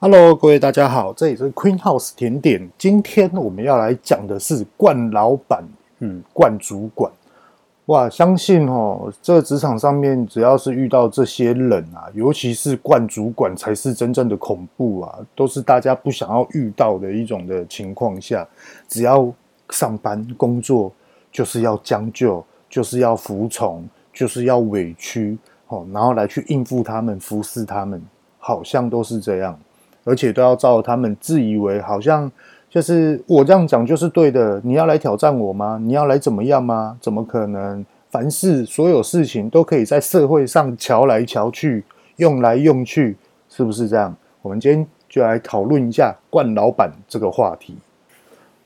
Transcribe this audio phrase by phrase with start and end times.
[0.00, 2.70] Hello，各位大家好，这里是 Queen House 甜点。
[2.78, 5.64] 今天我们要来讲的是惯老板
[5.98, 7.10] 与冠主管。
[7.86, 18.46] 哇，相信哦，这个职场上面只要是遇到这些人啊，尤其是冠主管，才是真正的恐怖啊，都是大家不想要遇到的一种的情况下，
[18.86, 19.28] 只要
[19.70, 20.92] 上班工作
[21.32, 25.36] 就是要将就，就是要服从，就是要委屈
[25.66, 28.00] 哦，然后来去应付他们，服侍他们，
[28.38, 29.58] 好像都是这样。
[30.08, 32.30] 而且都要照他们自以为好像
[32.70, 35.78] 就是我这样讲就是对的，你要来挑战我吗？
[35.82, 36.96] 你要来怎么样吗？
[37.00, 37.84] 怎么可能？
[38.10, 41.84] 凡事所有事情都可以在社会上瞧来瞧去，
[42.16, 43.16] 用来用去，
[43.50, 44.16] 是不是这样？
[44.40, 47.76] 我们今天就来讨论一下冠老板这个话题。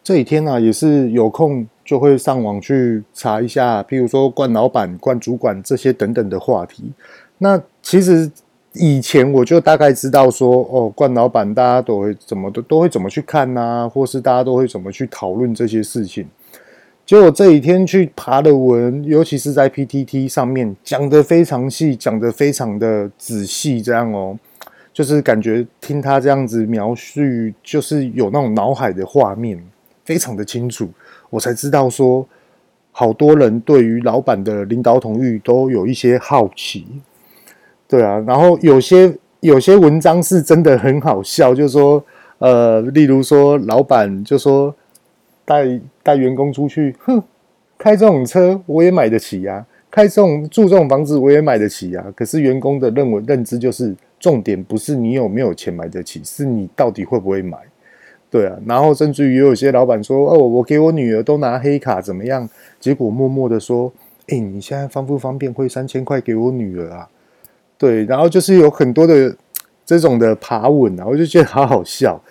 [0.05, 6.93] 这几天呢、啊，也是有空就会上网去查一下，譬如说冠老板、冠主管这些等等的话题。
[7.39, 8.31] 那其实。
[8.75, 16.27] 以前我就大概知道说，哦，冠老板大家都会怎么都都会怎么去看呐、啊，或是大家都会怎么去讨论这些事情。
[17.05, 24.39] 结果这几天去爬的文，尤其是在 PTT 上面讲得非常细，讲得非常的仔细，这样哦，
[24.93, 27.21] 就是感觉听他这样子描述，
[27.63, 29.63] 就是有那种脑海的画面，
[30.05, 30.89] 非常的清楚，
[31.29, 32.27] 我才知道说，
[32.91, 36.87] 好多人对于老板的领导统御都有一些好奇。
[37.93, 42.03] 对啊，然后有些有些文章是真的很好笑，就是说，
[42.39, 44.75] 呃，例如说，老板就说
[45.45, 47.23] 带带员工出去，哼，
[47.77, 52.03] 开这种车我也买得起呀，开这种住这种房子我也买得起呀。
[52.17, 57.59] 可是员工的认为认知就是，重点不是你有没有钱买得起，是你到底会不会买。
[58.31, 62.49] 对啊，然后甚至于有些老板说，哦，我给我女儿都拿黑卡怎么样？
[62.81, 63.93] 结果默默的说，
[64.29, 67.07] 哎，你现在方不方便汇三千块给我女儿啊？
[67.83, 69.35] 对，然后就是有很多的
[69.85, 72.23] 这种的爬文啊，我就觉得好好笑。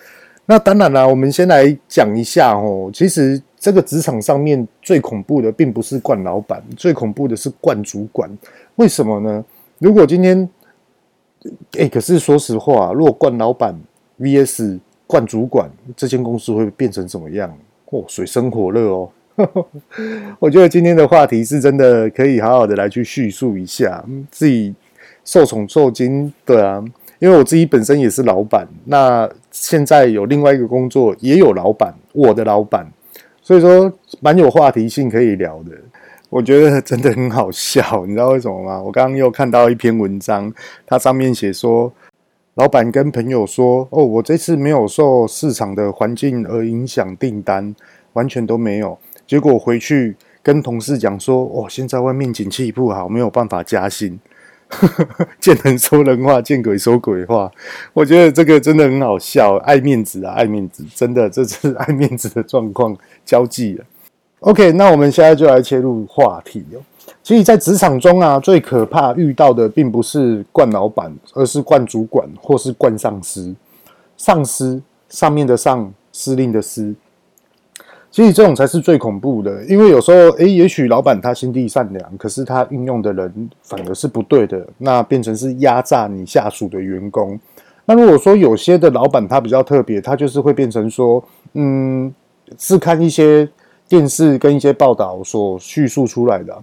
[0.46, 2.90] 那当然啦，我们先来讲一下哦。
[2.90, 8.30] 其实这个职场上面最恐怖的，并不是惯老板，最恐怖的是惯主管。
[8.76, 9.44] 为什么呢？
[9.78, 10.48] 如果今天，
[11.78, 13.78] 哎，可是说实话，如果惯老板
[14.20, 17.54] VS 惯主管，这间公司会变成怎么样？
[17.90, 19.10] 哦，水深火热哦。
[20.40, 24.74] 我觉得今天的话题是真的可以好好的来去叙述一下自己。
[25.24, 26.82] 受宠受惊，对啊，
[27.18, 32.90] 因为我自己本身也是老板，那现在有另外一个工作，也有老板，我的老板，
[33.40, 35.70] 所以说蛮有话题性可以聊的。
[36.28, 38.82] 我觉得真的很好笑，你知道为什么吗？
[38.82, 40.50] 我刚刚又看到一篇文章，
[40.86, 41.92] 它上面写说，
[42.54, 47.76] 老板跟朋友说：“哦，我这次没有受市场的环境而影响订单，
[48.14, 54.18] 完全都没有。”结果回去跟同事讲说：“哦，现在外面景气不好，没有办法加薪。”
[55.40, 57.50] 见人说人话，见鬼说鬼话。
[57.92, 63.84] 我觉得这个真的很好笑，爱面子啊，爱面子，真的，这是爱面子的状况交际了。
[64.40, 66.80] OK，那我们现在就来切入话题哦。
[67.22, 73.54] 其实，在职场中啊，最可怕遇到的并不是惯老板，而是惯主管或是惯上司。
[74.16, 76.94] 上司上面的上，司令的司。
[78.12, 87.40] 其实这种才是最恐怖的，因为有时候，诶，也许老板他心地善良，可是他运用的人反而是不对的，那变成是压榨你下属的员工。
[87.86, 91.24] 那如果说有些的老板他比较特别，他就是会变成说，
[91.54, 92.14] 嗯，
[92.58, 93.48] 是看一些
[93.88, 96.54] 电视跟一些报道所叙述出来的，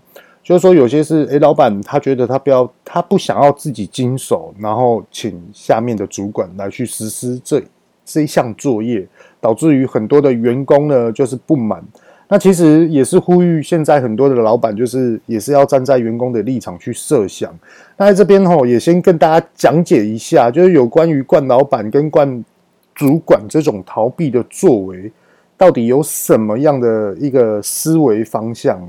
[0.44, 7.60] 就是说有些是，诶，老板他觉得他不要，他不想要自己经手，然后请下面的主管来去实施这
[8.06, 9.08] 这一项作业。
[9.42, 11.84] 导致于很多的员工呢，就是不满。
[12.32, 17.52] 那其实也是呼吁现在很多的老板，就是也是要站在员工的立场去设想。
[17.98, 22.46] 那在这边吼，也先跟大家讲解一下，就是有关于惯老板跟惯
[22.94, 25.12] 主管这种逃避的作为，
[25.58, 28.80] 到底有什么样的一个思维方向？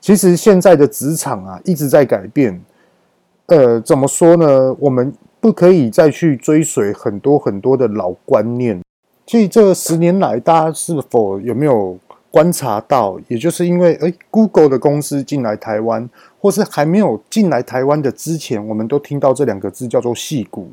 [0.00, 2.60] 其实现在的职场啊，一直在改变。
[3.46, 4.74] 呃，怎么说呢？
[4.80, 8.80] 我们不可以再去追随很多很多的老观念。
[9.26, 11.96] 所以这十年来，大家是否有没有
[12.30, 13.18] 观察到？
[13.28, 16.08] 也就是因为，诶，Google 的公司进来台湾，
[16.40, 20.68] 或是还没有进来台湾的之前，我们都听到这两个字叫做“矽谷”。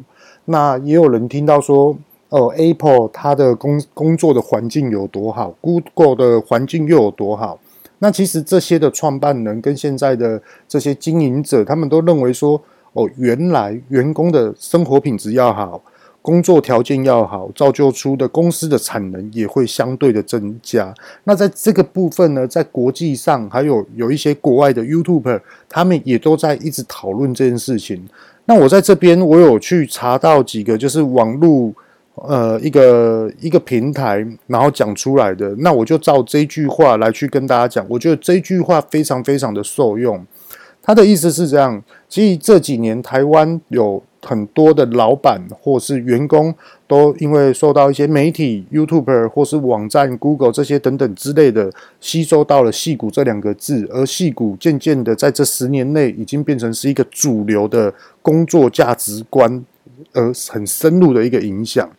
[0.45, 1.95] 那也有人听到说，
[2.29, 7.59] 哦，Apple 它的工工作的环境有多好，Google 的环境又有多好。
[7.99, 12.59] 那其实这些的创办人跟现在的这些经营者，他们都认为说，
[12.93, 15.81] 哦，原来员工的生活品质要好。
[16.21, 20.93] 工作条件要好，造就出的公司的产能也会相对的增加。
[21.23, 25.39] 那在这个部分呢，在国际上还有有一些国外的 YouTuber，
[25.69, 28.07] 他们也都在一直讨论这件事情。
[28.45, 31.71] 那我在这边，我有去查到几个，就是网络
[32.15, 35.55] 呃一个一个平台，然后讲出来的。
[35.59, 37.85] 那我就照这句话来去跟大家讲。
[37.87, 40.25] 我觉得这句话非常非常的受用。
[40.89, 44.01] 他的意思是这样：其实这几年台湾有。
[44.21, 46.53] 很多的老板或是员工
[46.85, 51.71] 都因为受到一些媒体、YouTube 或是网站、Google 这些等等之类的
[52.01, 59.63] 吸收到了“戏骨”这两个字，而戏骨渐渐的在这十年内已经变成是一个主流的工作价值观，
[60.11, 61.89] 而很深入的一个影响。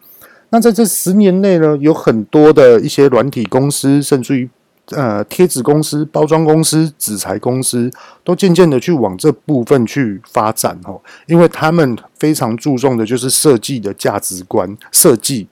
[0.51, 4.51] 那在这十年内呢，有很多的一些软体公司，甚至于。
[4.91, 7.89] 呃，贴纸公司、包装公司、纸材公司
[8.25, 15.47] 都渐渐的去往这部分去发展哦，因为他们非常注重的就是设计的价值观、设计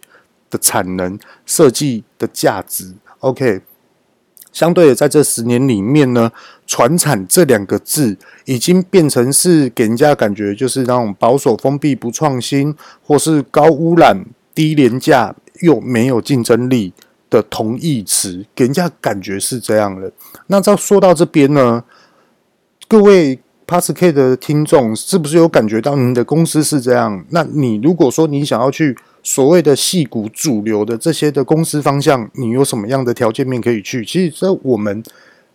[0.50, 2.92] 的产能、设计的价值。
[3.20, 3.60] OK，
[4.52, 6.32] 相对的，在这十年里面呢，
[6.66, 12.74] 传产这两个字已经变成是给人家感觉就是那种保守、封闭、不创新，
[13.04, 16.92] 或是高污染、低廉价又没有竞争力。
[17.30, 20.10] 的同义词，给人家感觉是这样的。
[20.46, 21.84] 那照说到这边呢，
[22.86, 27.24] 各位 PASSK 的听众，是不是有感觉到您的公司是这样？
[27.30, 34.04] 那你如果说你想要去所谓的戏骨主流的这些的公司方向，你有什么样的条件面可以去？
[34.04, 35.02] 其实，这我们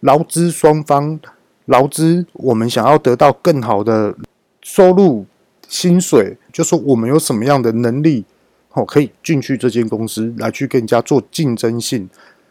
[0.01, 1.19] 劳资双方
[1.65, 4.15] 劳资，我们想要得到更好的
[4.61, 5.25] 收入、
[5.67, 8.25] 薪水，就说我们有什么样的能力。
[8.73, 12.09] 哦，可以进去这间公司来去跟人家做竞争性，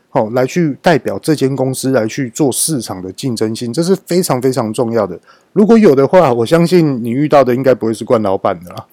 [0.09, 5.19] 好，来去代表这间公司来去做市场的竞争性，这是非常非常重要的。
[5.53, 8.87] 如果有的话，我相信你遇到的应该不会是惯老板的啦。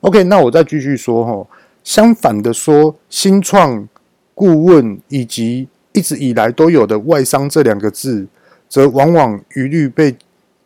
[0.00, 1.46] OK，那我再继续说哈。
[1.82, 3.88] 相反的说，新创
[4.34, 8.26] 顾问以及一直以来都有的外商这两个字，
[8.68, 10.16] 则往往一律被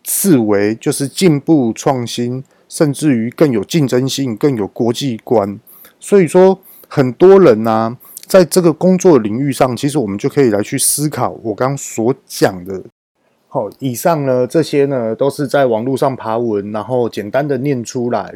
[0.05, 5.59] 视为就是进步创新，甚至于更有竞争性、更有国际观。
[6.05, 7.97] 所以说，很多人呢、啊，
[8.27, 12.79] 在这个工作领域上，其实我们就可以来去思考我刚所讲的。
[13.49, 18.35] 好，以上呢，这些呢，都是在网络上爬文，然后简单的念出来。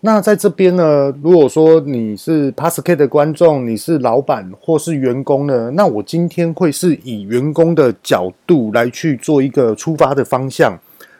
[0.00, 10.78] 那在这边呢，如果说你是 PASSK 的观众，你是老板或是员工呢，那我今天会是以员工的角度来去做一个出发的方向。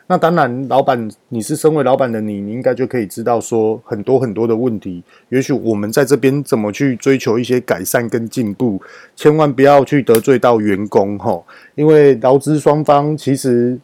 [0.09, 5.03] 那当然，老板，你是身为老板的你，你应该就可以知道说很多很多的问题。
[5.27, 8.81] 也许我们在这边怎么去追求一些改善跟进步，
[9.17, 11.43] 千万不要去得罪到员工齁。
[11.75, 13.77] 因为劳资双方其实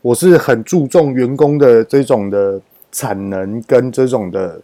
[0.00, 2.58] 我是很注重员工的这种的
[2.90, 4.58] 产能跟这种的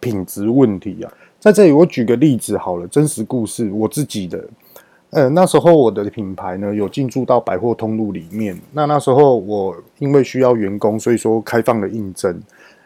[0.00, 1.12] 品质问题啊。
[1.38, 4.44] 在这里我举个例子好了，真实故事，我自己的。
[5.10, 8.58] 呃，那时候我的品牌呢有进驻到百货通路里面。
[8.72, 12.40] 那那时候我因为需要员工，所以说开放了应征。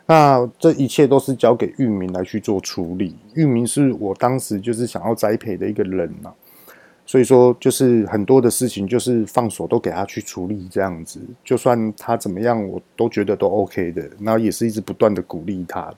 [0.07, 3.17] 那这一切都是交给玉明来去做处理。
[3.35, 6.33] 玉明是我当时就是想要栽培的一个人嘛，
[7.07, 11.21] 所以说就是很多的事情就是放手都给他去处理这样子。
[11.45, 14.09] 就算他怎么样，我都觉得都 OK 的。
[14.19, 15.93] 那也是一直不断的鼓励他。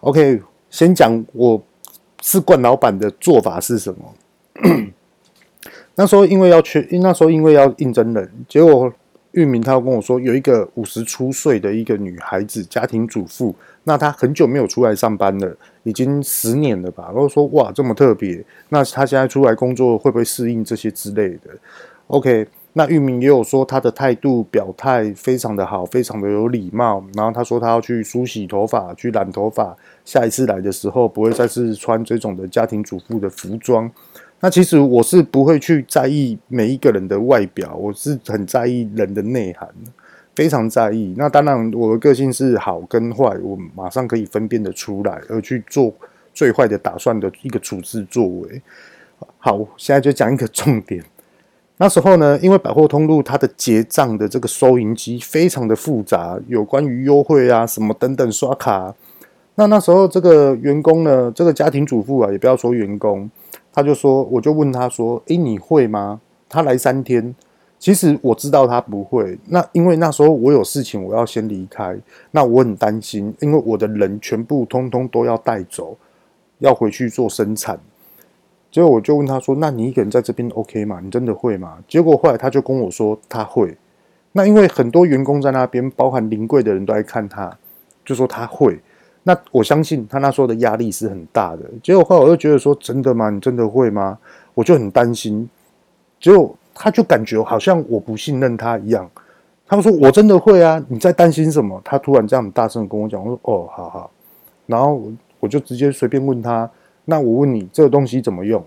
[0.00, 1.62] OK，先讲我
[2.22, 4.14] 是冠老板的做法是什么。
[5.94, 8.90] 那时候因为要缺，那时候因为要应征人，结果
[9.32, 13.54] 玉明他跟我说，有一个五十出岁的一个女孩子，家庭主妇，
[13.84, 17.04] 那她很久没有出来上班了，已经十年了吧。
[17.12, 21.50] 然后说哇，这么特别，那她现在出来工作会不会适应这些之类的
[22.08, 27.04] ？OK，那玉明也有说他的态度表态非常的好，非常的有礼貌。
[27.14, 33.88] 然后他说他要去梳洗头发，去染头发，下一次来的时候不会再次穿这种的家庭主妇的服装。
[34.42, 39.68] 那其实我是不会去在意每一个人的外表，我是很在意人的内涵，
[40.34, 41.14] 非常在意。
[41.18, 45.92] 那当然，我的个性是好跟坏，我马上可以分辨得出来，而去做
[46.32, 48.62] 最坏的打算的一个处置作为。
[49.36, 51.04] 好，现在就讲一个重点。
[51.76, 58.94] 那时候呢，因为百货通路它的结账的这个收银机非常的复杂，有关于优惠啊什么等等刷卡。
[59.56, 63.30] 那那时候这个员工呢，这个家庭主妇啊，也不要说员工。
[63.72, 67.34] 他就说，我就问他说：“诶，你会吗？”他来三天，
[67.78, 69.38] 其实我知道他不会。
[69.46, 71.96] 那因为那时候我有事情，我要先离开。
[72.32, 75.96] 那我很担心，因为我的人全部通通都要带走，
[76.58, 77.78] 要回去做生产。
[78.70, 81.00] 结果我就问他说：“那你一个人在这边 OK 吗？
[81.02, 83.76] 你真的会吗？”结果后来他就跟我说他会。
[84.32, 87.56] 那因为很多员工在那边，包含临柜的人都来看他，
[88.04, 88.80] 就说他会。
[89.22, 93.28] 那我相信他那时候的压力是很大的，结果后来我就觉得说，真的吗？
[93.28, 94.18] 你真的会吗？
[94.54, 95.48] 我就很担心。
[96.18, 99.10] 结果他就感觉好像我不信任他一样。
[99.66, 101.80] 他们说我真的会啊，你在担心什么？
[101.84, 104.10] 他突然这样大声跟我讲，我说哦，好好。
[104.66, 105.02] 然后
[105.38, 106.68] 我就直接随便问他，
[107.04, 108.64] 那我问你，这个东西怎么用？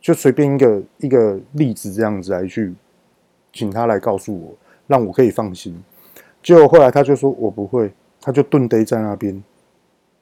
[0.00, 2.72] 就随便一个一个例子这样子来去，
[3.52, 4.54] 请他来告诉我，
[4.86, 5.78] 让我可以放心。
[6.42, 9.42] 结果后来他就说我不会，他就顿呆在那边。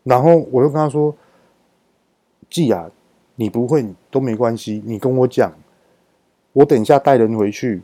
[0.05, 1.15] 然后我又跟他说
[2.49, 2.87] ：“季啊，
[3.37, 5.53] 你不会都没关系，你跟我讲，
[6.53, 7.83] 我等一下带人回去，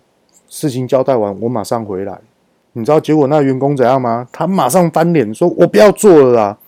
[0.49, 2.21] 事情交代完，我马上回来。”
[2.75, 4.29] 你知道结果那员工怎样吗？
[4.31, 6.59] 他马上翻脸说：“我不要做了啦！”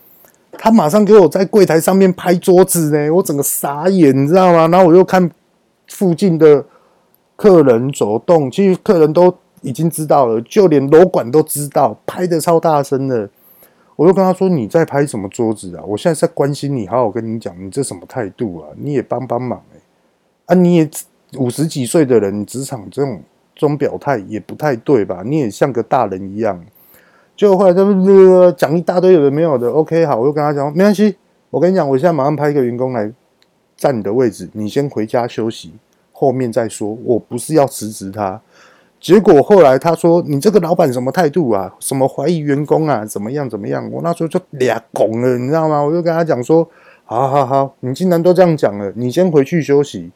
[0.58, 4.66] 他马上给我在柜台上面拍桌子呢，我整个傻眼，你知道吗？
[4.68, 5.30] 然后我又看
[5.86, 6.64] 附近的
[7.36, 13.30] 客人走动，其实客人都已经知道了，就连楼管都知道，拍的超大声的。
[13.96, 15.84] 我就跟他说：“你在拍什么桌子啊？
[15.86, 18.68] 我现在在关心你，好好跟你讲，你这什么态度啊？
[18.76, 19.78] 你也帮帮忙哎！
[20.46, 20.90] 啊，你也
[21.38, 23.22] 五十几岁的人，职场这种
[23.54, 25.22] 这种表态也不太对吧？
[25.24, 26.62] 你也像个大人一样。”
[27.34, 31.16] 就后来他们讲一大堆有的没有的，OK，好，我就跟他讲，没关系，
[31.50, 33.10] 我跟你讲，我现在马上派一个员工来
[33.76, 35.72] 占你的位置，你先回家休息，
[36.12, 36.96] 后面再说。
[37.04, 38.40] 我不是要辞职他，
[39.02, 41.74] 结果后来他说，你这个老板什么态度啊？
[41.80, 43.04] 什么怀疑员工啊？
[43.04, 43.90] 怎么样怎么样？
[43.90, 45.82] 我那时候就俩拱了，你知道吗？
[45.82, 46.64] 我就跟他讲说，
[47.04, 50.12] 好好好，你既然都这样讲了，你先回去休息，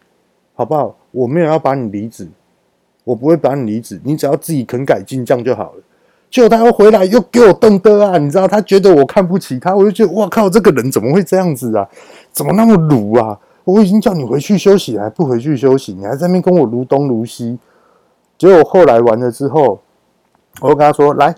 [0.54, 0.94] 好不好？
[1.10, 2.28] 我没有要把你离职，
[3.02, 5.82] 我不会把你离职，你只要自己肯改进，这样就好了。
[6.30, 8.18] 结果他又回来，又给我瞪的啊！
[8.18, 11.84] 你知道，他觉得我看不起他，我就觉得哇靠，这个人怎么会这样子啊？
[12.30, 13.36] 怎么那么鲁啊？
[13.64, 17.58] 我已经叫你回去休息，还不回去休息，你还在那边跟我如东如西。
[18.38, 19.80] 结果后来完了之后，
[20.60, 21.34] 我就跟他说：“来，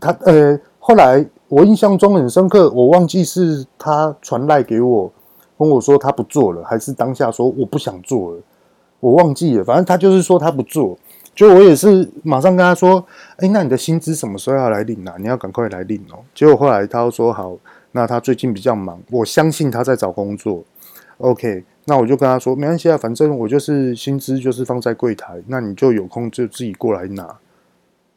[0.00, 5.10] 他呃，后来我印象中很深刻，我忘记是他传赖给我，
[5.58, 8.38] 跟我说他不做了，还是当下说我不想做了，
[9.00, 9.64] 我忘记了。
[9.64, 10.96] 反正他就是说他不做。”
[11.32, 13.02] 就我也是马上跟他说
[13.38, 15.14] ：“哎，那你的薪资什么时候要来领啊？
[15.18, 17.56] 你要赶快来领哦。”结果后来他又说：“好，
[17.92, 20.62] 那他最近比较忙，我相信他在找工作。
[21.20, 27.36] ”OK，那我就跟他说：“没关系啊，反正我就是薪资就是放在柜台，那你就有空就自己过来拿。”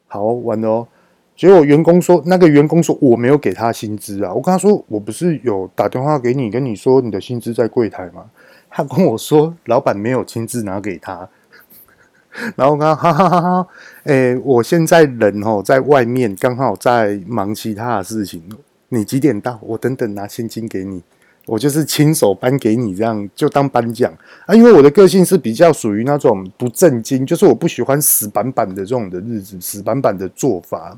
[0.07, 0.87] 好，完了哦。
[1.35, 8.25] 结果员工说：“那个员工说我没有给他薪资啊。”我跟他说：“我不是有打电话给你，跟你说你的薪资在柜台吗？”
[8.69, 11.27] 他跟我说：“老板没有亲自拿给他。”
[12.55, 13.67] 然后刚哈哈哈哈，
[14.05, 18.41] 诶，我现在人哦在外面，刚好在忙其他的事情。
[18.89, 19.59] 你几点到？
[19.61, 21.03] 我等等拿现金给你，
[21.45, 24.13] 我就是亲手颁给你，这样就当颁奖
[24.45, 24.55] 啊。
[24.55, 30.97] 因为我的个性是比较属于那种不正经，就是我不喜欢死板板的这种的日子，死板板的做法。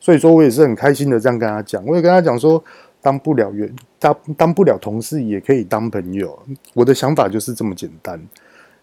[0.00, 2.62] 所以说我也是很开心的这样跟他讲，我也跟他讲说，
[3.00, 6.36] 当不了员，当当不了同事也可以当朋友。
[6.74, 8.20] 我的想法就是这么简单。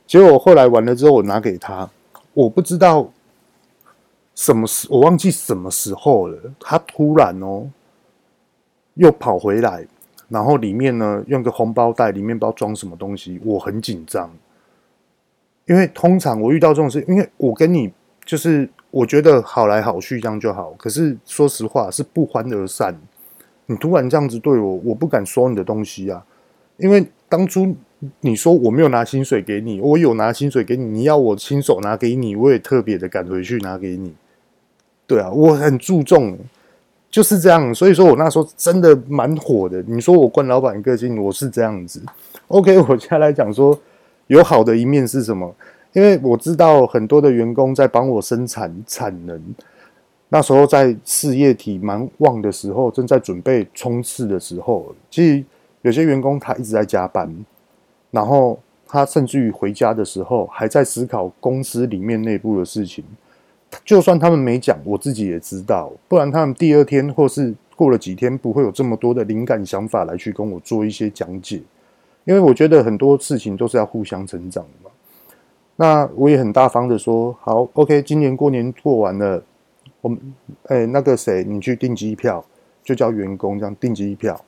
[0.08, 1.90] 结果我后来完了之后，我拿给他，
[2.34, 3.12] 我不知道
[4.34, 6.38] 什么时，我忘记什么时候了。
[6.60, 7.68] 他突然哦，
[8.94, 9.86] 又跑回来，
[10.30, 14.32] 然后里面呢用个红包袋，里面不知道装什么东西，我很紧张。
[15.66, 17.92] 因为通常我遇到这种事，因为我跟你
[18.24, 20.72] 就是我觉得好来好去这样就好。
[20.78, 22.98] 可是说实话是不欢而散。
[23.66, 26.26] 你突然这样子对我，我不敢收你的东西啊，
[26.78, 27.76] 因为当初。
[28.22, 30.86] 你说我没有拿薪水给你，我有拿薪水给你。
[30.86, 34.16] 你要我亲手拿给你，我也特别的赶回去拿给你。
[35.06, 36.40] 对啊，我很注重，
[37.10, 37.74] 就是这样。
[37.74, 39.82] 所以说我那时候真的蛮火的。
[39.84, 42.02] 你说我惯老板个性，我是这样子。
[42.48, 43.78] OK，我现在来讲说
[44.28, 45.54] 有好的一面是什么？
[45.94, 49.42] 因为我知道很多的员工在帮我生产产能，
[50.30, 55.44] 那时候在事业体蛮旺的时候，正在准备冲刺的时候，其实
[55.82, 57.34] 有些员工他一直在加班。
[58.12, 63.04] 然后他甚至于回家的时候还在思考公司里面内部的事情，
[63.86, 71.62] 就算他们没讲，我自己也知道，不然他们第二天或是过了几天不会有这么多的灵感想法来去跟我做一些讲解，
[72.26, 74.92] 因为我觉得很多事情都是要互相成长的嘛。
[75.76, 79.42] 那我也很大方的说，好，OK，今年过年过完了，
[80.02, 80.20] 我们
[80.64, 82.44] 哎那个谁，你去订机票，
[82.84, 84.40] 就叫员工这样订机票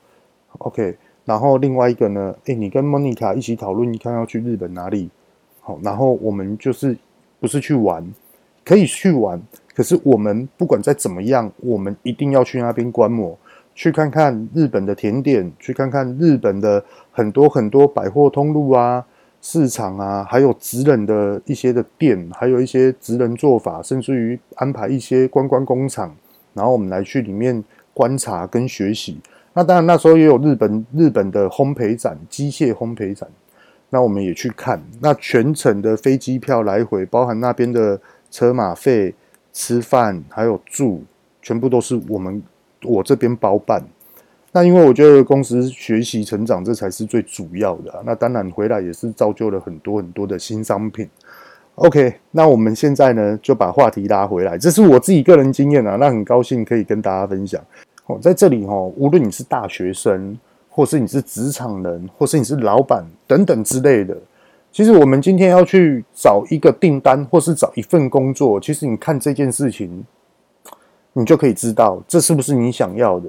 [0.58, 0.96] ，OK。
[1.24, 5.08] 然后另外一个呢，诶，你跟莫妮卡一起讨论，你看要去日本哪里？
[5.60, 6.96] 好，然后我们就是
[7.40, 8.04] 不是去玩，
[8.64, 9.40] 可以去玩，
[9.74, 13.38] 可是我们不管再怎么样，我们一定要去那边观摩，
[13.74, 19.04] 去看看日本的甜点，去看看日本的很多很多百货通路啊、
[19.40, 26.14] 市场啊，还有职人的一些的店，还有一些职人做法，甚至于安排一些观光工厂，
[26.54, 29.18] 然后我们来去里面观察跟学习。
[29.54, 33.28] 那当然，那时候也有日本日本的烘焙展，机械烘焙展。
[33.90, 38.00] 那我们也去看，那全程的飞机票来回，包含那边的
[38.32, 39.14] 车马费、
[39.52, 41.04] 吃饭还有住，
[41.40, 42.42] 全部都是我们
[42.82, 43.80] 我这边包办。
[44.50, 48.02] 那因为我觉得公司学习成长这才是最主要的。
[48.04, 51.08] 那当然回来也是造就了很多很多的新商品。
[51.76, 57.62] OK，那我们现在呢就把话题拉回来，这是我自己个人经验啊，那很高兴可以跟大家分享。
[58.06, 64.14] 哦，在这里哦，无论你是大学生，或是你是职场人，或是你是老板等等之类的，
[64.72, 70.02] 其实我们今天要去找一个订单，或是找一份工作，其实你看这件事情，
[71.12, 73.28] 你就可以知道这是不是你想要的。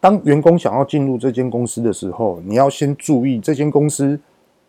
[0.00, 4.18] 当员工想要进入这间公司的时候，你要先注意这间公司，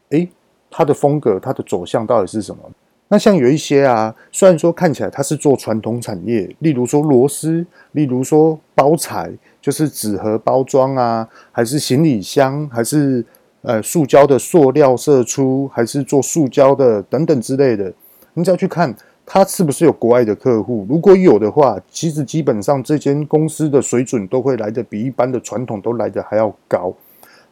[0.10, 0.27] 诶，
[0.70, 2.62] 它的风格、它的走向到底是什么。
[3.08, 13.25] 那像有一些啊，虽然说看起来它是做传统产业，例如说螺丝，例如说包材，就是纸盒包装啊，还是行李箱，还是
[13.62, 17.91] 呃塑胶的塑料射出，还是做塑胶的等等之类的，
[18.34, 18.94] 你只要去看
[19.25, 26.94] 它是不是有国外的客户，如果有的话，其实基本上这间公司的水准都会来得比一般的传统都来得还要高。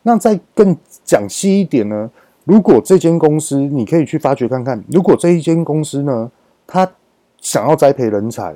[0.01, 2.09] 那再更讲细一点呢？
[2.45, 4.83] 如果这间公司，你可以去发掘看看。
[4.89, 6.31] 如果这一间公司呢，
[6.65, 6.89] 他
[7.39, 8.55] 想要栽培人才，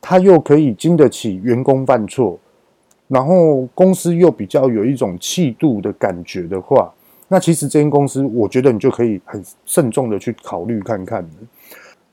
[0.00, 2.38] 他又可以经得起员工犯错，
[3.10, 6.92] 然后公司又比较有一种气度的感觉的话，
[7.26, 11.28] 那其实这间公司，我觉得你就可以很慎重的去考虑看看。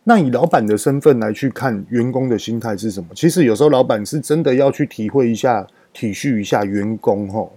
[0.03, 3.09] 那以老板的身份来去看员工的心态是什么？
[3.13, 7.51] 其实有时候老板是真的要去体会一下、体恤一下员工，吼。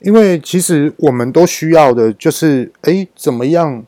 [0.00, 3.82] 因为其实我们都需要的就是，哎，怎么样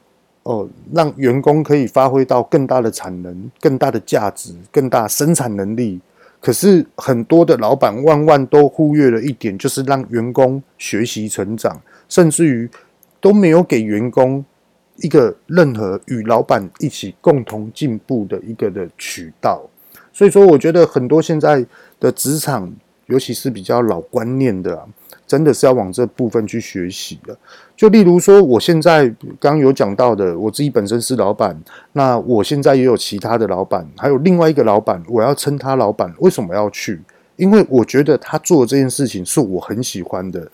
[0.44, 6.00] 哦，让员工可以发挥到更大的产能、更大的价值、更大生产能力。
[6.40, 12.68] 可是很多的老板万万都忽略了一点，就是让员工学习成长，甚至于
[13.20, 14.44] 都没有给员工
[14.96, 19.68] 一个任何与老板一起共同进步的一个的渠道。
[20.12, 21.64] 所以说，我觉得很多现在
[21.98, 22.72] 的职场，
[23.06, 24.86] 尤其是比较老观念的。
[25.26, 27.36] 真的是要往这部分去学习的。
[27.76, 29.06] 就例如说，我现在
[29.38, 31.60] 刚刚有讲到的，我自己本身是老板，
[31.92, 36.10] 那我现在也有其他的老板，还有另外一个老板，我要称他老板。
[36.20, 37.02] 为什么要去？
[37.36, 40.50] 因为我觉得他做的这件事情是我很喜欢的。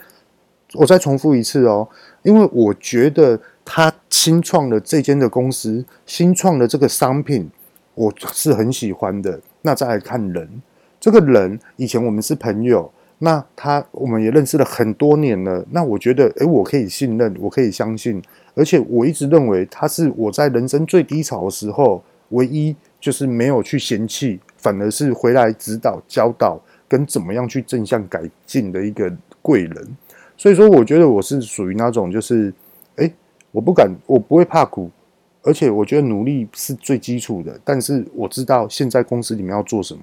[0.74, 1.88] 我再重复一次哦，
[2.24, 7.48] 因为我觉得他新创的这间的公司，新创的这个商品，
[7.94, 9.40] 我是很喜欢的。
[9.60, 10.60] 那再来看人，
[10.98, 12.90] 这个人以前我们是朋友。
[13.24, 18.20] 那他我们也认识了很多年了，那我觉得，诶，我可以信任，我可以相信，
[18.56, 29.08] 而且我一直认为他是我在人生最低潮的时候，唯一就是没有去嫌弃，反而是回来指导、教导跟怎么样去正向改进的一个
[29.40, 29.96] 贵人。
[30.36, 32.52] 所以说，我觉得我是属于那种，就是，
[32.96, 33.14] 诶，
[33.52, 34.90] 我不敢，我不会怕苦，
[35.44, 37.56] 而且我觉得努力是最基础的。
[37.64, 40.02] 但是我知道现在公司里面要做什么，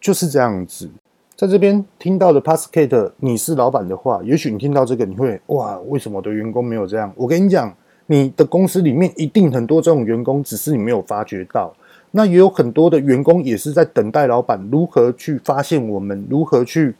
[0.00, 0.90] 就是这样子。
[1.38, 7.12] 在这边听到的 Passkate，你是老板的话，也许你听到这个，你会哇，为什么我的员工没有这样？
[7.14, 7.72] 我跟你讲，
[8.06, 11.72] 你的公司里面一定很多这种员工，只是你没有发觉到。
[12.10, 16.92] 那也有很多的员工也是在等待老板如何去发现我们，如何去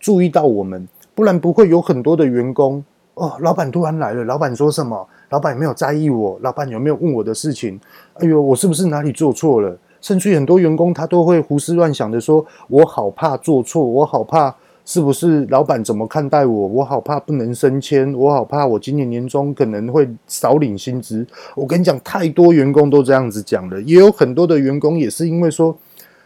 [0.00, 3.36] 注意到我们，不然不会有很多的员工哦。
[3.40, 5.06] 老板突然来了，老板说什么？
[5.28, 6.38] 老板有没有在意我？
[6.40, 7.78] 老板有没有问我的事情？
[8.14, 9.76] 哎呦，我是不是哪里做错了？
[10.04, 16.66] 甚至于很多员工他都会胡思乱想的说：“我好怕做错，我好怕是不是老板怎么看待我？
[16.66, 25.74] 我好怕不能升迁，我好怕我今年年终可能会少领薪资。”我跟你讲，太多员工都这样子讲了，也有很多的员工也是因为说：“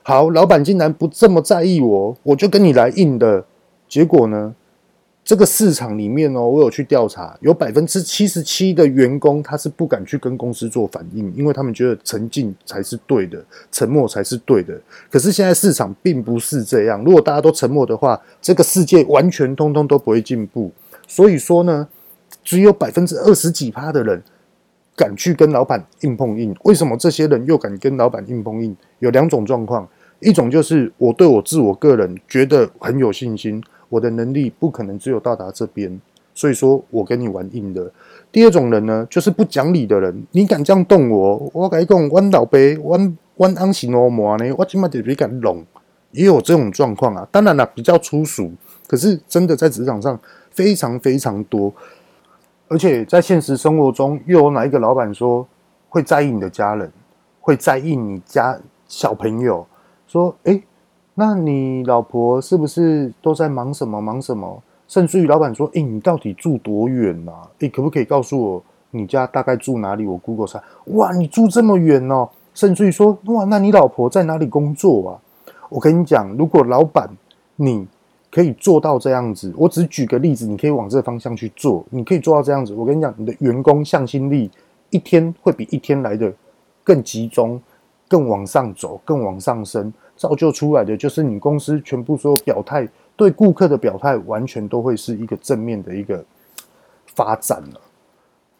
[0.03, 3.45] 好，老板竟然不这么在意我，我就跟你来硬的。”
[3.89, 4.57] 结果呢？
[5.29, 14.81] 这个市场里面哦，我有去调查，有百分之七十七的员工他是不敢去跟公司做反应，因为他们觉得沉静才是对的，沉默才是对的。
[15.11, 20.73] 可是现在市场并不是这样，如果大家都沉默的话，这个世界完全通通都不会进步。
[21.07, 21.87] 所以说呢，
[22.43, 24.23] 只有百分之二十几趴的人
[24.97, 26.57] 敢去跟老板硬碰硬。
[26.63, 28.75] 为什么这些人又敢跟老板硬碰硬？
[29.01, 29.87] 有两种状况，
[30.21, 33.63] 一种就是我对我自我个人觉得很有信心。
[33.89, 36.01] 我的能力不可能只有到达这边，
[36.35, 37.91] 所以说我跟你玩硬的。
[38.31, 40.27] 第二种人呢，就是不讲理的人。
[40.33, 42.99] 你敢这样动我，我跟你讲，我老爸，我
[43.37, 45.65] 我安是罗摩呢，我起码得比敢弄。
[46.13, 48.51] 也有这种状况啊，当然了，比较粗俗，
[48.87, 50.19] 可是真的在职场上
[50.51, 51.73] 非常非常多。
[52.69, 55.47] 而且在现实生活中，又有哪一个老板说
[55.89, 56.91] 会在意你的家人，
[57.41, 59.67] 会在意你家小朋友？
[60.07, 60.63] 说，诶。
[61.21, 64.01] 那你老婆是不是都在忙什么？
[64.01, 64.63] 忙什么？
[64.87, 67.43] 甚至于老板说：“哎、你到底住多远呐、啊？
[67.55, 70.07] 哎、欸，可不可以告诉我你家大概住哪里？
[70.07, 70.63] 我 Google 查。
[70.95, 72.29] 哇，你住这么远哦！
[72.55, 75.19] 甚至于说：哇，那你老婆在哪里工作啊？
[75.69, 77.11] 我跟你讲，如果老板
[77.57, 77.85] 你
[78.31, 82.73] 可以做到这样子，我只举个例子，你可以往这个方向去做，你可以做到这样子。
[82.75, 84.49] 我跟你讲，你的员工向心力
[84.91, 86.33] 一天会比一天来的
[86.85, 87.61] 更集中，
[88.07, 96.23] 更往上走，更往上升，造就出来的就是你公司全部所有表态对顾客的表态，完全都会是一个正面的一个
[97.07, 97.81] 发展了。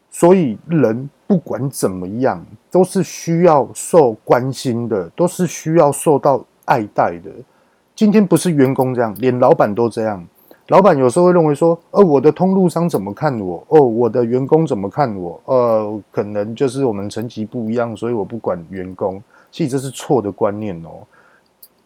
[0.09, 7.29] 所以人不管怎么样，都是需要受关心的，都是需要受到爱戴的。
[7.93, 10.25] 今天不是员工这样，连老板都这样。
[10.69, 13.63] 老板有时候会认为说，呃，我的通路商怎么看我？
[13.67, 15.41] 哦，我的员工怎么看我？
[15.45, 19.21] 呃，可能就是我们层级不一样，所以我不管员工。
[19.51, 21.05] 其实这是错的观念哦。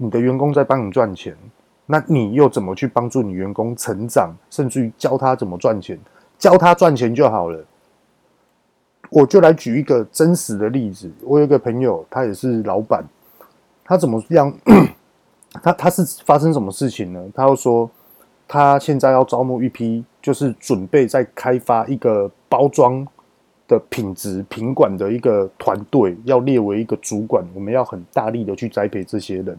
[0.04, 1.34] 你的员工在帮你赚钱，
[1.86, 5.98] 那你又怎么去帮助你员工成长，甚至于教他怎么赚钱？
[6.38, 7.64] 教他赚钱就好了。
[9.10, 11.10] 我就来举一个真实的例子。
[11.24, 13.02] 我有一个朋友，他也是老板，
[13.86, 14.54] 他怎么样？
[15.64, 17.24] 他他是发生什么事情呢？
[17.34, 17.90] 他又说，
[18.46, 23.08] 他现在要招募一批，就是准备在开发一个包装
[23.68, 29.58] 的品质品管的一个团队，要列为一个主管，我们要很大力的去栽培这些人。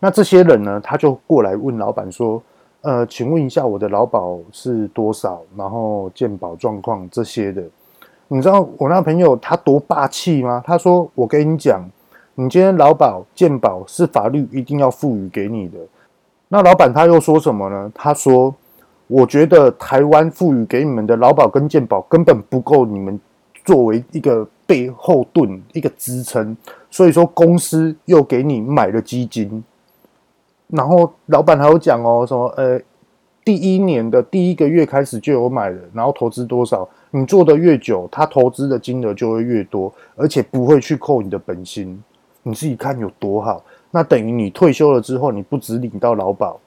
[0.00, 2.42] 那这些人呢，他就过来问老板说
[2.82, 5.42] ：“呃，请问一下，我的劳保是多少？
[5.56, 7.62] 然后健保状况这些的。”
[8.28, 10.62] 你知道我那朋友他多霸气吗？
[10.64, 11.82] 他说：“我跟你讲。”
[12.40, 15.78] 你今天劳保健保是法律一定要赋予给你的，
[16.46, 17.90] 那老板他又说什么呢？
[17.92, 18.54] 他说
[19.08, 23.18] ：“我觉得台湾赋予给你们的劳保跟健保根本不够你们
[23.64, 26.56] 作为一个背后盾、一个支撑，
[26.88, 29.64] 所以说公司又给你买了基金。”
[30.68, 32.80] 然后老板还有讲哦，什么呃，
[33.44, 42.02] 第一年的第一个月开始就有买了，然后投资多少，你做的越久，他投资的金额就会越多，而且不会去扣你的本薪。
[42.42, 46.58] 你自己看有多好，那等于你退休了之后，你不只领到劳保，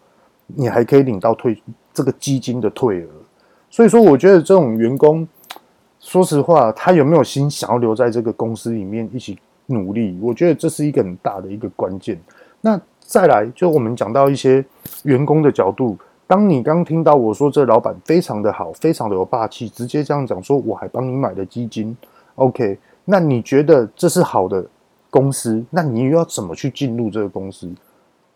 [0.47, 1.59] 你还可以领到退
[1.93, 3.07] 这个基金的退额。
[3.69, 5.27] 所以说，我觉得这种员工，
[5.99, 10.19] 说实话，他有没有心想要留在这个公司里面一起努力？
[10.21, 12.19] 我觉得这是一个很大的一个关键。
[12.59, 12.79] 那
[13.11, 14.63] 再来，就我们讲到一些
[15.03, 21.93] 员工的角度，当你刚听到我说这老板非常的好，非常的有霸气，直接这样讲说，我还帮你买了基金
[22.35, 22.79] ，OK？
[23.03, 24.65] 那你觉得这是好的？
[25.09, 27.69] 公司，那你又要怎么去进入这个公司？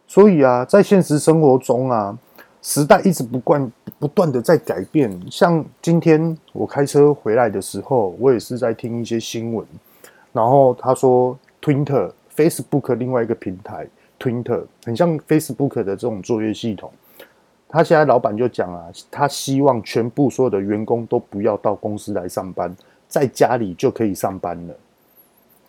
[0.08, 2.20] 所以啊，在现实生活中啊，
[2.62, 5.10] 时代一直不断不断的在改变。
[5.32, 9.66] 像今天我开车回来的时候，我也是在听一些新闻，
[10.34, 13.88] 然后他说，Twitter、Facebook 另外一个平台
[14.20, 16.92] ，Twitter 很像 Facebook 的这种作业系统。
[17.68, 22.74] 他现在老板就讲啊，他希望全部所有的员工都不要到公司来上班，
[23.08, 24.74] 在家里就可以上班了。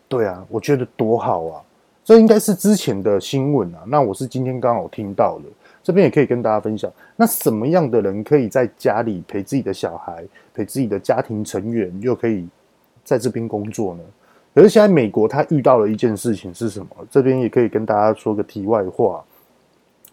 [0.06, 1.62] 对啊，我觉得多好啊！
[2.04, 3.82] 这应该是之前的新闻啊。
[3.88, 5.44] 那我是今天刚好听到的，
[5.82, 6.88] 这边也可以跟大家分享。
[7.16, 12.46] 那什么样的人可以在家里陪自己的小孩，陪自己的家庭成员，又可以
[13.02, 14.00] 在这边工作呢？
[14.56, 16.88] 可是现在美国他遇到了一件事情是什么？
[17.10, 19.22] 这边也可以跟大家说个题外话。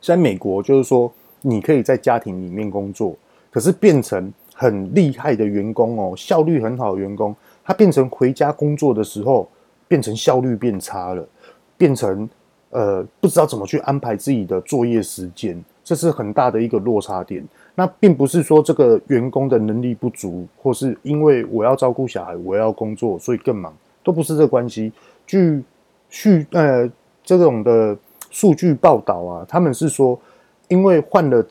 [0.01, 1.09] 现在美国就是说，
[1.41, 3.15] 你可以在家庭里面工作，
[3.49, 9.49] 可是变成很厉害的员工哦，效率很好的员工，他变成回家工作的时候。
[9.85, 11.23] 变成效率变差了，
[11.77, 12.27] 变成
[12.71, 17.45] 呃不知道怎么去安排自己的作业时间，这是很大的一个落差点。
[17.75, 23.71] 那并不是说这个员工的能力不足，或是因为我要照顾小孩，我要工作，所以更忙，
[24.03, 24.91] 都不是这关系。
[25.25, 25.63] 据
[26.09, 26.89] 据呃
[27.23, 27.97] 这种的
[28.29, 30.19] 数据报道啊，他们是说，
[30.67, 31.45] 因为换了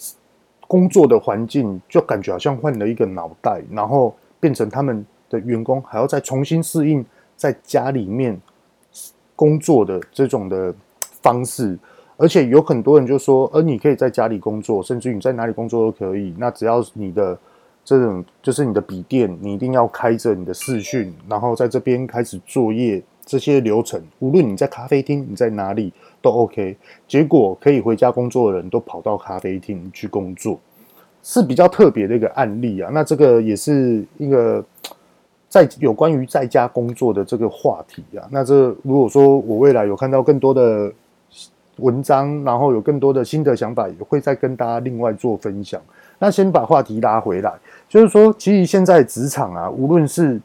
[0.68, 7.04] 工作的环境，就感觉好像换了一个脑袋，然后变成他们的员工还要再重新适应。
[7.34, 8.40] 在家里面
[9.34, 10.72] 工作的这种的
[11.22, 11.76] 方式，
[12.16, 16.32] 而且有很多人就说，呃你可以在家里工作，甚至你在哪里工作都可以。
[16.38, 17.36] 那只要你的
[17.84, 26.76] 这种就是你的笔电，你一定要开着你的视讯，然后在这边开始作业，这些流程，无论你在咖啡厅，你在哪里都 OK。
[27.06, 30.58] 结果可以回家工作的人都跑到咖啡厅去工作，
[31.22, 32.90] 是比较特别的一个案例啊。
[32.92, 34.64] 那这个也是一个。
[35.52, 40.90] 在有关于在家工作的这个话题啊，那这如果说我未来有看到更多的
[41.76, 45.78] 文章，然后有更多的新的想法，也会再跟大家另外做分享。
[46.18, 47.52] 那先把话题拉回来，
[47.92, 50.40] 就是说，其实现在职场啊，无论是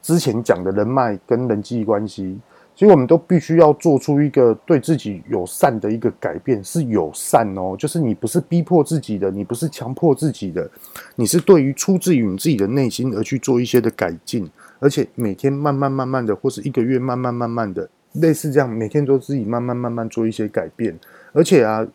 [0.00, 2.38] 之前讲的人脉跟人际关系。
[2.76, 10.68] 所以我们都必须要做出一个对自己友善的一个改变，是友善哦，就是你不是逼迫自己的，你不是强迫自己的，
[11.14, 14.48] 你是对于出自于你自己的内心而去做一些的改进，
[14.80, 20.98] 而且每天慢慢慢慢的，或是一个月慢慢慢慢的，类似这样，每天都自己慢慢慢慢做一些改变，
[21.32, 21.86] 而且啊，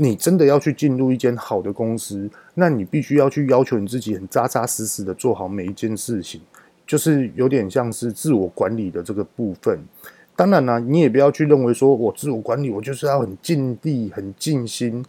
[0.00, 6.40] 你真的要去进入一间好的公司，那你必须要去要求你自己很扎扎实实的做好每一件事情，
[6.86, 9.80] 就是有点像是自我管理的这个部分。
[10.36, 15.04] 当然啦，你也不要去认为说我自我管理，我就是要很尽力、很尽心，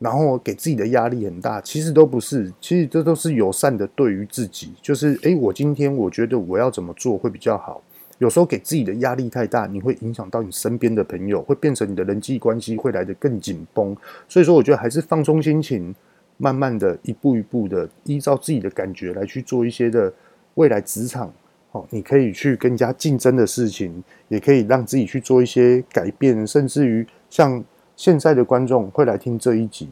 [0.00, 1.60] 然后给自己的压力很大。
[1.60, 4.72] 其实都不是，其实这都是友善的对于自己。
[4.82, 7.80] 就是诶，我今天我觉得我要怎么做会比较好。
[8.18, 13.96] 有时候给自己的压力太大，你会影响到你身边的朋友，会变成你的人际关系会来得更紧绷。
[14.28, 15.94] 所以说，我觉得还是放松心情，
[16.36, 20.12] 慢慢的一步一步的依照自己的感觉来去做一些的
[20.54, 21.32] 未来职场，
[21.70, 27.62] 哦，你可以去更加竞争的事情，也可以让自己去做一些改变，甚至于像
[27.94, 29.88] 现在的观众会来听这一集，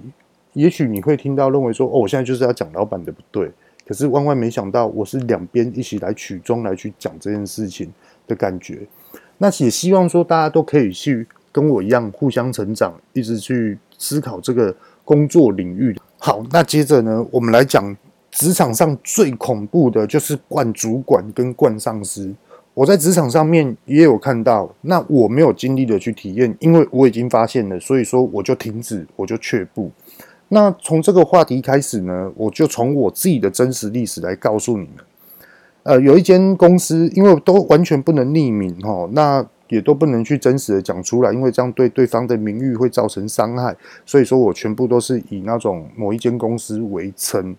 [0.55, 3.51] 也许你会听到认为说，哦，我现在就是要讲老板的不对，
[3.87, 7.93] 可是万万没想到，我是两边一起来取中来去讲这件事情。
[8.27, 8.87] 的感觉，
[9.39, 15.97] 那也希望说大家都可以去跟我一样互相成长，一直去思考这个工作领域。
[16.19, 17.97] 好，那接着呢，我们来讲
[18.31, 22.35] 职场上最恐怖的就是惯主管跟惯上司。
[22.75, 29.91] 我在职场上面也有看到，那我没有经历的去体验，因为我已经发现了，所以说我就停止，我就却步。
[30.49, 35.05] 那从这个话题开始呢，我就从我自己的真实历史来告诉你们。
[35.87, 47.55] 呃，有一间公司，因为都完全不能匿名哈，那也都不能去真实的讲出来，因为这样对对方的名誉会造成伤害，所以说我全部都是以那种某一间公司为称。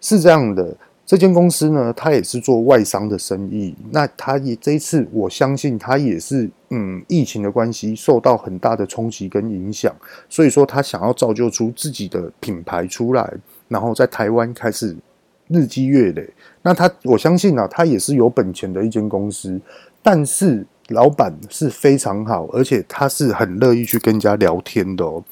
[0.00, 9.94] 是这样的，这间公司呢，它也是做外商的生意，那它也这一次，我相信它也是嗯，疫情的关系受到很大的冲击跟影响，
[10.30, 13.30] 所以说他想要造就出自己的品牌出来，
[13.68, 14.96] 然后在台湾开始。
[15.48, 16.28] 日积月累，
[16.62, 19.60] 那他我相信啊，他也是有本钱的一间公司，
[20.02, 25.22] 但是老板是非常好，而且他是很乐意去跟人家聊天的哦。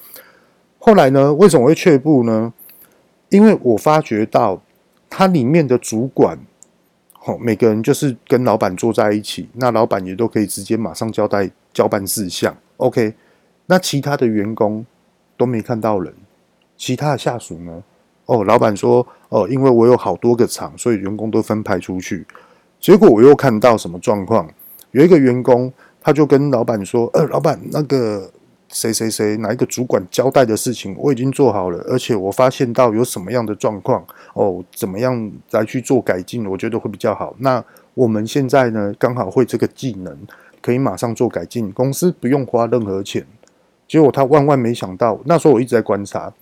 [0.78, 2.52] 后来呢，为什么会却步呢？
[3.30, 4.62] 因为我发觉到
[5.10, 6.38] 他里面的主管，
[7.24, 12.56] 哦，每个人就是跟老板坐在一起，那老板也都可以直接马上交代交办事项。
[12.76, 13.14] OK，
[13.66, 14.84] 那其他的员工
[15.36, 16.14] 都没看到人，
[16.76, 17.82] 其他的下属呢？
[18.26, 22.26] 哦，老板说，哦，因为我有好多个厂，所以员工都分派出去。
[22.80, 24.48] 结果我又看到什么状况？
[24.92, 28.30] 有一个员工，他就跟老板说：“呃，老板，那个
[28.68, 37.34] 谁谁谁哪一个主管交代的事情，我已经做好了，而且我发现到有什么样的状况，哦，怎么样来去做改进，我觉得会比较好。
[37.38, 37.62] 那
[37.94, 40.16] 我们现在呢，刚好会这个技能，
[40.62, 43.26] 可以马上做改进，公司不用花任何钱。
[43.88, 46.32] 结果他万万没想到，那时候我一直在观察。”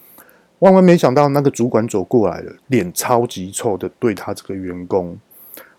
[0.62, 5.18] 万万没想到，那个主管走过来了，脸超级臭的对他这个员工。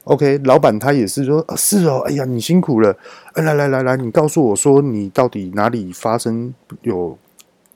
[0.04, 2.94] OK，老板他也是说，是哦，哎呀，你辛苦了。
[3.36, 7.18] 来来来来，你告诉我说，你到底哪里发生有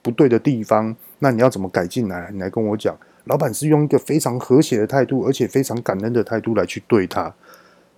[0.02, 0.94] 不对的地方？
[1.20, 2.28] 那你要怎么改进来？
[2.30, 2.94] 你来跟我讲。
[3.24, 7.34] 老板是用一个非常和谐的态度，而且非常感恩的态度来去对他。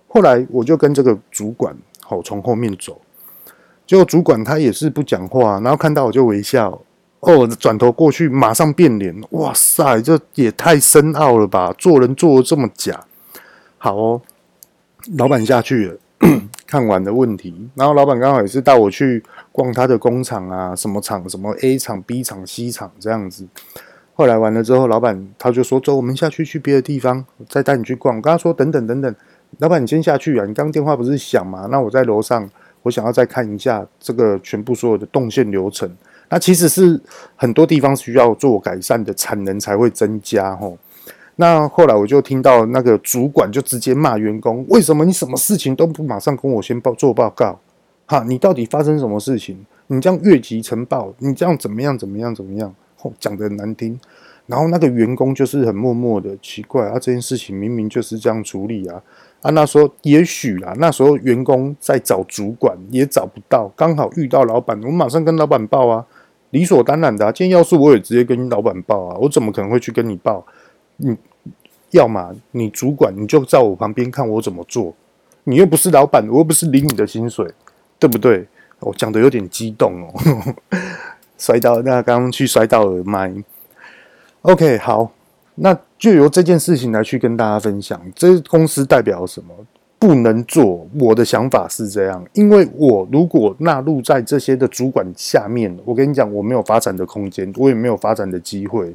[0.07, 3.01] 后来我就跟这个主管好从后面走，
[3.85, 6.81] 结果主管他也是不讲话，然后看到我就微笑。
[7.21, 9.15] 哦，转头过去，马上变脸。
[9.29, 11.71] 哇塞，这也太深奥了吧！
[11.77, 12.99] 做人做的这么假。
[13.77, 14.21] 好哦，
[15.17, 15.97] 老板下去了，
[16.65, 17.69] 看完的问题。
[17.75, 23.47] 然后老板刚好也是带我去逛他的工厂啊，什么厂，什么 A 厂、B 厂、C 厂这样子。
[24.15, 29.15] 后来完了之后，老板他就说：“走，我们下去去别的地方，再带你去逛。”我跟他说：“等等等等，
[29.59, 30.45] 老板你先下去啊！
[30.45, 31.67] 你刚刚电话不是响吗？
[31.69, 32.49] 那我在楼上，
[32.81, 35.87] 我想要再看一下这个全部所有的动线流程。”
[36.31, 36.99] 那其实是
[37.35, 40.77] 很多地方需要做改善的，产能才会增加吼。
[41.35, 47.59] 那后来我就听到那个主管就直接骂员工：为什么你什么事情都不马上跟我先报做报告？
[48.05, 49.65] 哈，你到底发生什么事情？
[49.87, 51.97] 你这样越级呈报，你这样怎么样？
[51.97, 52.33] 怎么样？
[52.33, 52.73] 怎么样？
[52.95, 53.99] 吼，讲得很难听。
[54.47, 59.01] 然后那个员工就是很默默的，奇怪啊，这件事情明明就是这样处理啊。
[59.41, 66.05] 啊，那时候也许啊，那时候员工在找主管也找不到，刚好遇到老板，我马上跟老板报啊。
[66.51, 70.45] 理所当然的啊，今天要是我也直接跟老板报啊，我怎么可能会去跟你报？
[70.97, 71.17] 你
[71.91, 74.93] 要么你主管你就在我旁边看我怎么做，
[75.45, 77.49] 你又不是老板，我又不是领你的薪水，
[77.97, 78.47] 对不对？
[78.79, 80.55] 我讲的有点激动哦，
[81.37, 83.33] 摔到那刚刚去摔到耳麦。
[84.41, 85.11] OK，好，
[85.55, 89.53] 那就由这件事情来去跟大家分享，这公司代表什么？
[90.01, 98.91] 不能做，我的想法是这样，因为我如果纳入在这些的主管下面，我跟你讲，我没有发展的空间，我也没有发展的机会，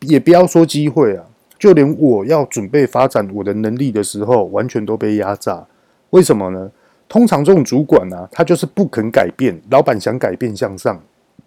[0.00, 1.24] 也不要说机会啊，
[1.58, 5.66] 就连我要准备发展我的能力的时候，完全都被压榨。
[6.10, 6.70] 为什么呢？
[7.08, 11.00] 通常这种主管呢、啊，他就是不肯改变，老板想改变向上，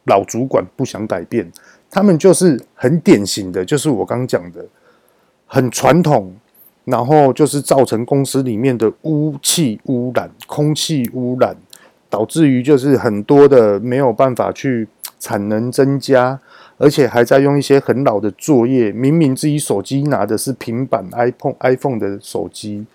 [0.05, 1.47] 老主管不想改变，
[1.91, 4.65] 他们就是很典型的，就是我刚讲的，
[5.45, 6.33] 很传统，
[6.87, 11.53] 然后就是造成公司里面的污气污染、空气污染，
[12.09, 14.87] 导致于就是很多的没有办法去
[15.19, 16.39] 产能增加，
[16.77, 22.85] 而且还在用一些很老的作业，明明自己手机拿的是平板 iPhone iPhone 的手机，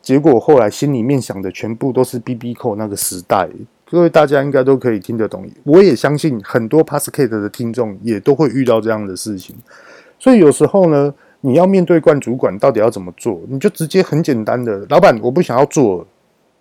[0.00, 3.48] 结果后来心里面想的全部都是 BB 扣那个时代。
[3.90, 9.56] 各位大家应该都可以听得懂，我也相信很多 Podcast 的听众也都会遇到这样的事情。
[10.16, 16.06] 所以有时候呢，你要面对冠主管到底要怎么做，你就直接很简单的，老板我不想要做，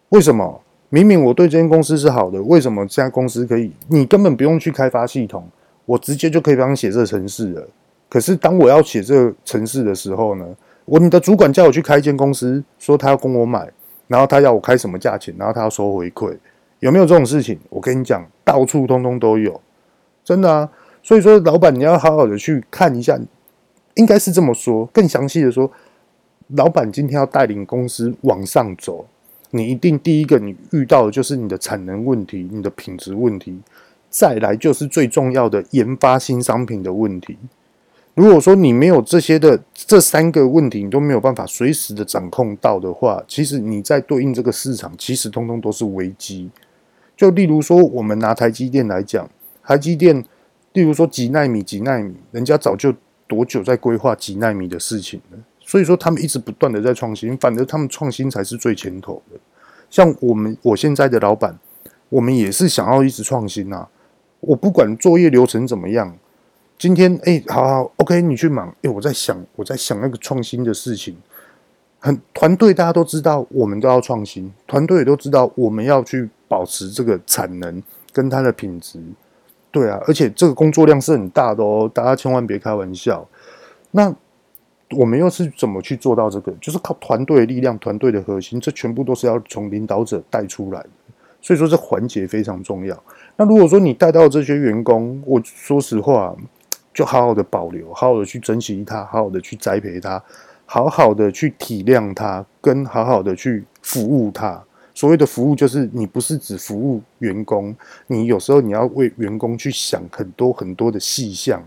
[0.10, 0.62] 为什么？
[0.92, 3.72] 明明我对这间公司是好的，为什么这家公司可以？
[3.89, 5.48] 你根本不用去开发系统，
[5.86, 7.68] 我直接就可以帮你写这个程式了。
[8.10, 10.46] 可是当我要写这个程式的时候呢，
[10.86, 13.70] 我你的主管叫我去开一间公司，说他要跟我买，
[14.08, 16.36] 然后他要我开什么价钱，然后他要收回馈。
[16.80, 17.60] 有没有这种事情？
[17.70, 19.62] 我跟你讲，到处通通都有，
[20.24, 20.68] 真的啊。
[21.04, 23.20] 所以说，老板你要好好的去看一下，
[24.00, 24.86] 应该是这么说。
[24.88, 25.70] 更详细的说，
[26.56, 29.06] 老板今天要带领公司往上走，
[29.52, 33.60] 你一定第一个你遇到的就是你的产能问题、你的品质问题，
[34.10, 37.38] 再来就是最重要的研发新商品的问题。
[38.16, 46.50] 如果说你没有这些的这三个问题，你都没有办法随时的掌控到的话，其实你在对应这个市场，其实通通都是危机。
[47.16, 49.30] 就例如说，我们拿台积电来讲，
[49.64, 50.24] 台积电，
[50.74, 52.94] 例如说几纳米、几纳米，人家早就
[53.30, 55.38] 多久在规划几纳米的事情了。
[55.62, 59.39] 所以说，他们一直不断的在创新，反正他们创新才是最前头的。
[59.89, 61.58] 像我们我现在的老板，
[62.10, 63.88] 我们也是想要一直创新啊。
[64.42, 66.18] 我不管作业流程怎么样，
[66.78, 68.76] 今天哎、好好，OK，你去忙。
[68.82, 71.15] 哎、我在想，我在想那个创新的事情。
[72.00, 76.30] 很团队大家都知道，我们都要创新，团队也都知道我们要去。
[76.50, 77.80] 保持这个产能
[78.12, 79.00] 跟它的品质，
[79.72, 83.28] 对啊，而且这个工作量是很大的哦，大家千万别开玩笑。
[83.92, 84.14] 那
[84.92, 86.52] 我们又是怎么去做到这个？
[86.54, 90.90] 就是靠团队的力量，团队的核心，这全部都是要从领导者带出来的。
[91.42, 93.04] 所以说，这环节非常重要。
[93.38, 96.36] 那如果说你带到这些员工，我说实话，
[96.94, 100.22] 就好好的保留，好好的去珍惜他，好好的去栽培他，
[100.66, 104.62] 好好的去体谅他，跟好好的去服务他。
[105.00, 107.74] 所谓的服务，就是你不是只服务员工，
[108.08, 111.64] 你有时候你要为员工去想很多很多的细项。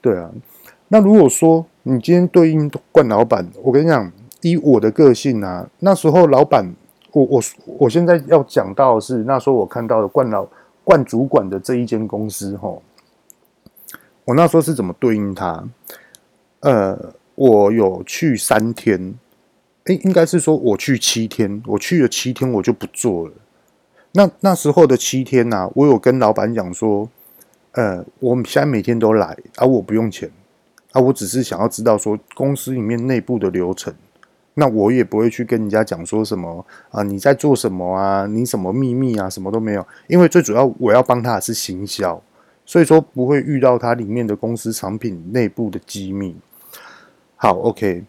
[0.00, 0.30] 对啊，
[0.88, 4.10] 那如果说你今天对应惯老板，我跟你讲，
[4.40, 6.64] 以我的个性啊，那时候老板，
[7.12, 10.48] 我我我现在要讲到的是那时候我看到的惯老
[10.82, 12.80] 惯主管的这一间公司齁，
[14.24, 15.62] 我那时候是怎么对应他？
[16.60, 16.98] 呃，
[17.34, 19.14] 我有去三天。
[19.84, 23.32] 哎，应该是说我去七天，我去了七天，我就不做了。
[24.12, 27.10] 那那时候的七天呐、我有跟老板讲说，
[27.72, 30.30] 呃，我们现在每天都来，啊、我不用钱，
[30.92, 33.92] 啊，我只是想要知道说公司里面内部的流程。
[34.54, 39.84] 那我也不会去跟人家讲说什么啊，你在做什么啊，你什么秘密啊，什么都没有。
[40.06, 42.22] 因为最主要我要帮他的是行销，
[42.64, 46.36] 所以说不会遇到他里面的公司产品内部的机密。
[47.34, 48.04] 好，OK。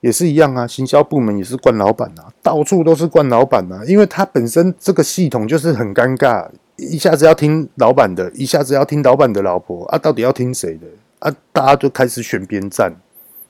[0.00, 10.86] 也是一样啊，行销部门也是惯老板啊，到处都是惯老板啊，因为他本身这个系统就是很尴尬，一下子要听老板的，一下子要听老板的老婆啊，到底要听谁的
[11.18, 11.34] 啊？
[11.52, 12.92] 大家就开始选边站，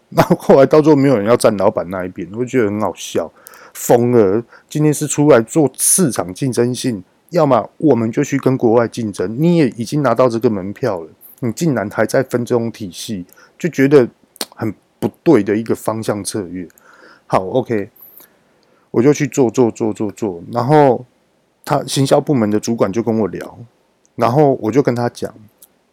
[0.09, 3.31] 那后来到最后没有人要站老板那一边，我觉得很好笑，
[3.75, 4.43] 疯了！
[4.71, 11.09] 今天是出来做市场竞争性，要么我们就去跟国外竞争，你也已经拿到这个门票了，
[11.41, 13.27] 你竟然还在分这种体系，
[13.59, 14.09] 就觉得
[14.57, 14.75] 很。
[14.99, 16.67] 不对的一个方向策略，
[17.27, 17.91] 好，OK，
[18.91, 21.05] 我就去做做做做做，然后
[21.65, 23.59] 他行销部门的主管就跟我聊，
[24.17, 25.33] 然后我就跟他讲，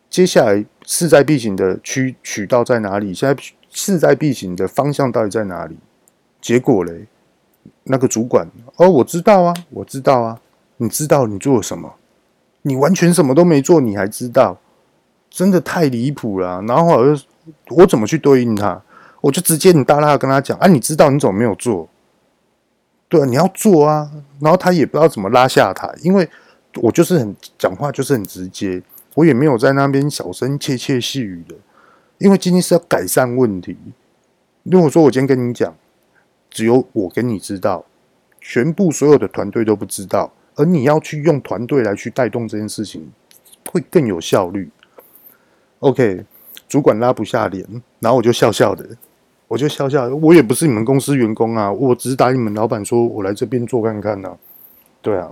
[0.09, 3.13] 接下来势在必行的区渠道在哪里？
[3.13, 5.77] 现在势在必行的方向到底在哪里？
[6.41, 7.07] 结果嘞，
[7.83, 10.39] 那个主管哦，我知道啊，我知道啊，
[10.77, 11.95] 你知道你做了什么？
[12.61, 14.59] 你完全什么都没做，你还知道？
[15.29, 16.61] 真的太离谱了。
[16.61, 17.23] 然后我就
[17.69, 18.81] 我怎么去对应他？
[19.25, 21.89] 我就直接你大大的跟他讲啊，你知道你怎么没有做？
[23.09, 24.11] 对啊，你要做啊。
[24.39, 26.29] 然后他也不知道怎么拉下台，因为
[26.75, 28.83] 我就是很讲话就是很直接，
[29.15, 31.55] 我也没有在那边小声窃窃细语的。
[32.19, 33.75] 因为今天是要改善问题。
[34.61, 35.75] 如果说我今天跟你讲，
[36.51, 37.83] 只有我跟你知道，
[38.39, 43.11] 全部所有的团队都不知道，而你要去用团队来去带动这件事情，
[43.71, 44.69] 会更有效率。
[45.79, 46.23] OK，
[46.67, 47.65] 主管拉不下脸，
[47.99, 48.87] 然后我就笑笑的。
[49.47, 54.37] 我就笑笑，我也不是你们公司员工啊，我只是答应你们老板说，我来这边做看看呢、
[55.01, 55.31] 对啊，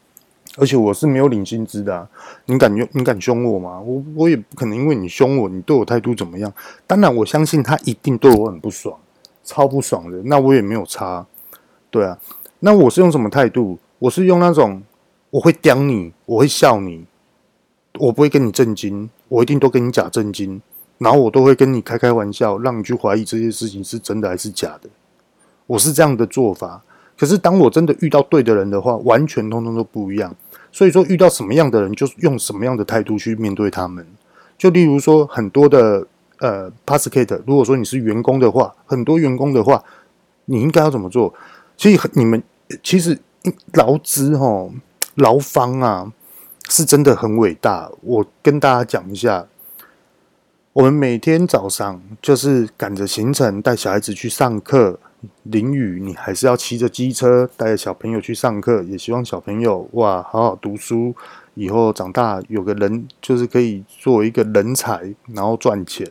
[0.58, 2.08] 而且我是没有领薪资的，
[2.46, 2.86] 你敢用？
[2.92, 3.80] 你敢凶我吗？
[3.80, 6.52] 我我也不可能因为你凶我，你对我态度怎么样？
[6.86, 8.98] 当然，我相信他一定对我很不爽，
[9.44, 10.22] 超不爽的。
[10.24, 11.26] 那我也没有差，
[11.90, 12.18] 对啊。
[12.60, 13.78] 那我是用什么态度？
[13.98, 14.82] 我是用那种
[15.30, 17.04] 我会刁你，我会笑你，
[17.98, 20.60] 我不会跟你正经，我一定都跟你假正经，
[20.98, 24.88] 然后我都会跟你开开玩笑，让你去怀疑这些事情是真的还是假的。
[25.66, 26.82] 我是这样的做法。
[27.18, 30.34] 可是当我真的遇到对的人的话，完全通通都不一样。
[30.70, 34.06] 所以说，遇到什么样的人，就用什么样的态度去面对他们。
[34.58, 36.06] 就例如说，很多的
[36.40, 39.82] 呃 Podcast，如果说你是员工的话，很多员工的话，
[40.44, 41.32] 你应该要怎么做？
[41.78, 42.42] 其实你们
[42.82, 43.18] 其实
[43.72, 44.68] 劳资哈
[45.14, 46.12] 劳方啊，
[46.68, 47.90] 是真的很伟大。
[48.02, 49.46] 我跟大家讲一下，
[50.76, 55.00] 我们每天早上就是赶着行程，带小孩子去上课。
[55.44, 61.14] 淋雨，你还是要骑着机车带着小朋友去上课，也希望小朋友哇好好读书，
[61.54, 66.06] 以后长大有个人就是可以做一个人才，然后赚钱。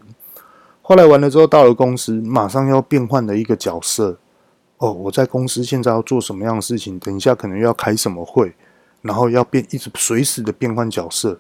[0.82, 4.18] 后来完了之后，到了公司，马上要变换的一个角色
[4.80, 6.98] 哦，我在公司现在要做什么样的事情？
[6.98, 8.56] 等一下可能要开什么会，
[9.04, 11.40] 然后要变，一直随时的变换角色。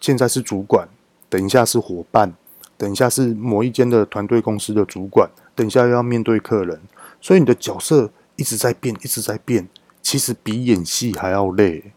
[0.00, 0.88] 现在是主管，
[1.32, 2.34] 等一下是伙伴，
[2.76, 5.30] 等一下是某一间的团队公司的主管。
[5.54, 6.78] 等一下又要面对客人，
[7.22, 9.66] 所以你的角色一直在变，一直在变，
[10.02, 11.92] 其实比演戏还要累。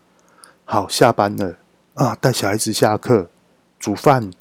[0.64, 1.58] 好，下班了
[1.96, 3.30] 啊，带小孩子下课，
[3.78, 4.32] 煮饭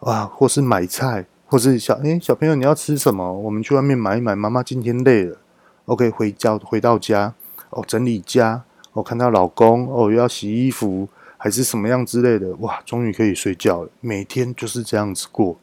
[0.00, 3.32] 啊，或是买菜，或是小诶、欸，小朋友你要吃什么？
[3.32, 4.36] 我们去外面买一买。
[4.36, 5.38] 妈妈今天累了
[5.86, 7.32] ，OK，回家回到家
[7.70, 11.08] 哦，整理家，我、看到老公哦，又要洗衣服，
[11.42, 13.90] 还是什么样之类的，哇，终于可以睡觉了。
[14.00, 15.58] 每天就是这样子过。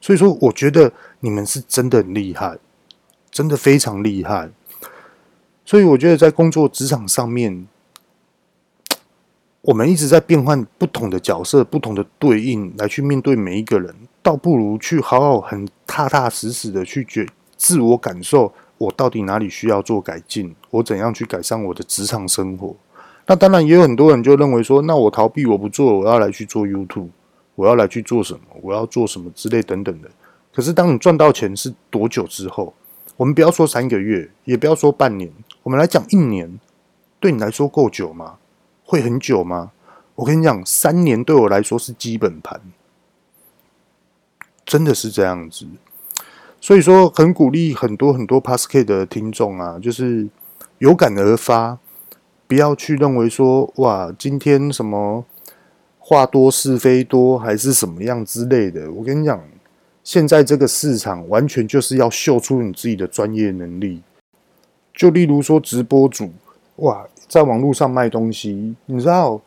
[0.00, 2.58] 所以说，我觉得你们是真的很厉害，
[3.30, 4.50] 真的非常厉害。
[5.64, 7.68] 所以我觉得在工作职场上面，
[9.60, 13.94] 我们一直在变换不同的角色、不同的对应来去面对每一个人，
[14.24, 17.24] 倒不如去好好、很踏踏实实的去觉
[17.56, 22.74] 自我感受，我到底哪里需要做改进，我怎样去改善我的职场生活。
[23.26, 27.10] 那当然也有很多人就认为说，那我逃避，我不做，我要来去做 YouTube。
[27.54, 28.40] 我要来去做什么？
[28.62, 30.10] 我要做什么之类等等的。
[30.54, 32.72] 可是，当你赚到钱是多久之后？
[33.18, 35.30] 我们不要说三个月，也不要说半年，
[35.62, 36.58] 我们来讲一年，
[37.20, 38.38] 对你来说够久吗？
[38.84, 39.72] 会很久吗？
[40.14, 42.58] 我跟你讲，三年对我来说是基本盘，
[44.64, 45.66] 真的是这样子。
[46.58, 50.26] 所以说，很鼓励很多很多 PASCADE 的听众啊，就是
[50.78, 51.78] 有感而发，
[52.52, 55.24] 不要去认为说，哇，今天什么。
[55.98, 58.92] 话多是非多，还是什么样之类的？
[58.92, 59.42] 我跟你讲，
[60.04, 64.02] 现在这个市场完全就是要秀出你自己的专业能力。
[64.92, 66.30] 就例如说直播主，
[66.76, 69.40] 哇，在网络上卖东西，你知道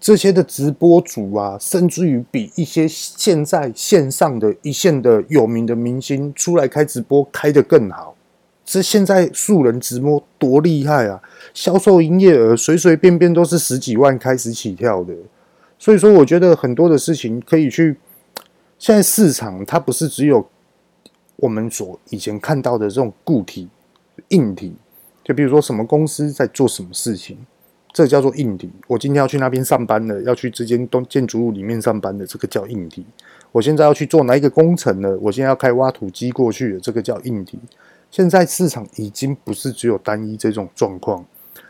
[0.00, 8.16] 这些的直播主啊，甚至于比一些现在线上的一线的有名的明星出来开直播开得更好。
[8.70, 11.22] 这现在素人直播多厉害啊！
[11.54, 15.14] 销售营业额随随便便都是十几万开始起跳的。
[15.78, 17.96] 所以说，我觉得很多的事情可以去。
[18.78, 20.46] 现在市场它不是只有
[21.36, 23.70] 我们所以前看到的这种固体、
[24.28, 24.74] 硬体，
[25.24, 27.38] 就比如说什么公司在做什么事情，
[27.94, 28.70] 这叫做硬体。
[28.86, 33.06] 我今天要去那边上班了，要去这间东建筑物里面上班的，这个叫硬体。
[33.50, 35.18] 我现在要去做哪一个工程了？
[35.20, 37.58] 我现在要开挖土机过去的，这个叫硬体。
[38.10, 41.24] 现在市场已经不是只有单一这种状况，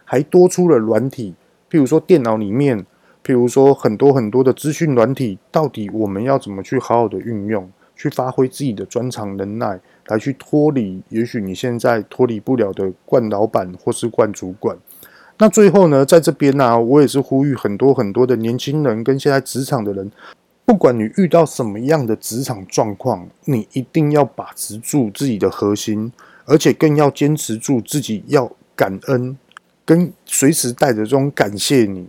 [0.04, 1.34] 还多出了软体，
[1.70, 2.86] 譬如说电脑里面。
[3.24, 14.78] 譬如说，很多很多的资讯软体，到底我们要怎么去好好的运用，去发挥自己的专长能耐，来去脱离，也许你现在脱离不了的惯老板或是惯主管。
[15.36, 20.10] 那最后呢，在这边呢、我也是呼吁很多很多的年轻人跟现在职场的人，
[20.64, 26.10] 不管你遇到什么样的职场状况，你一定要把持住自己的核心，
[26.48, 29.36] 而且更要坚持住自己要感恩，
[29.84, 32.08] 跟随时带着这种感谢你。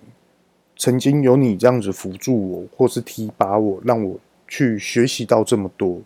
[0.78, 4.18] 曾经有你这样子辅助我，或是提拔我，让我
[4.48, 6.02] 去学习到这么多。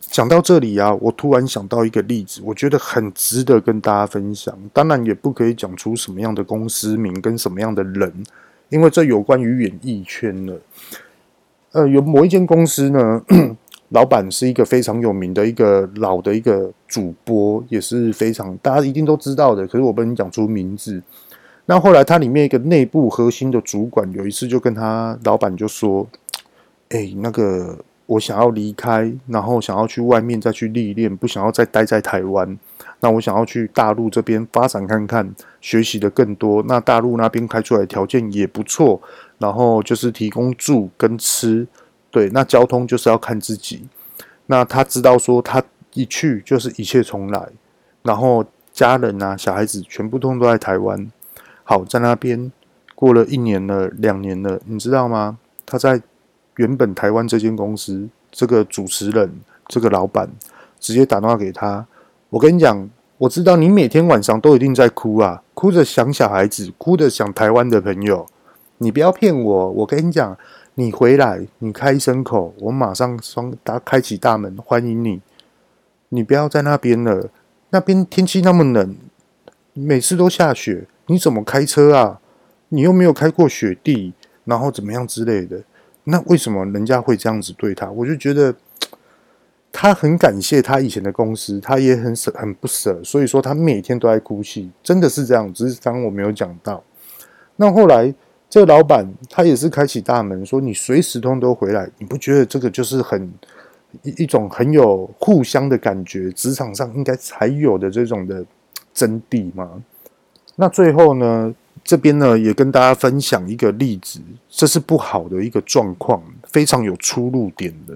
[0.00, 4.56] 讲到这里啊，我突然想到一个例子，我觉得很值得跟大家分享。
[4.72, 8.24] 当然，也不可以讲出什么样的公司名跟什么样的人，
[8.70, 10.58] 因为这有关于演艺圈了。
[11.72, 13.22] 呃，有某一间公司呢，
[13.90, 19.66] 老板是一个非常有名的一个老的一个主播，也是非常大家一定都知道的。
[19.66, 21.02] 可是我不能讲出名字。
[21.66, 26.06] 那后来，他里面一个内部核心的主管有一次就跟他老板就说
[26.90, 27.76] ：“哎，那个
[28.06, 32.56] 我想要离开，然后想要去外面再去历练，不想要再待在台湾。
[33.00, 36.62] 那我想要去大陆这边发展看看，学习的更多。
[36.68, 39.00] 那大陆那边开出来条件也不错，
[39.38, 41.66] 然后就是提供住跟吃，
[42.16, 43.86] 对，那交通就是要看自己。
[44.46, 45.62] 那他知道说他
[45.92, 47.50] 一去就是一切重来，
[48.04, 48.42] 然后
[48.72, 51.12] 家人啊、小孩子全部通都在台湾。
[51.62, 52.50] 好，在那边
[52.94, 55.36] 过了一年了、两年了，你知道吗？
[55.66, 56.00] 他在
[56.56, 59.30] 原本台湾这间公司，这个主持人、
[59.68, 60.30] 这个老板
[60.80, 61.86] 直接打电话给他。
[62.30, 62.88] 我跟你讲，
[63.18, 68.26] 我知道你每天晚上都一定在哭啊，哭着想小孩子，哭着想台湾的朋友。
[68.78, 70.38] 你不要骗我，我跟你讲，
[70.78, 75.22] 你回来，你开一声口，我马上双打开启大门欢迎你。
[76.10, 77.30] 你不要在那边了，
[77.70, 78.94] 那边天气那么冷，
[79.72, 82.20] 每次都下雪，你怎么开车啊？
[82.68, 84.12] 你又没有开过雪地，
[84.44, 85.62] 然后怎么样之类的？
[86.04, 87.90] 那为什么人家会这样子对他？
[87.90, 88.54] 我就觉得。
[89.78, 95.52] 他很感谢他以前的公司，他也很舍很不舍，所以说他每天都在哭泣，真的是这样。
[95.52, 96.82] 只是刚刚我没有讲到。
[97.56, 98.14] 那后来
[98.48, 103.30] 这个老板他也是开启大门，说你随时通都回来，你不觉得这个就是很
[104.02, 108.44] 一一种很有互相的感觉，职场上应该才有的这种的
[108.94, 109.82] 真谛吗？
[110.54, 117.94] 那最后呢，这边呢也跟大家分享一个例子，这是不好的一个状况，非常有出入点的。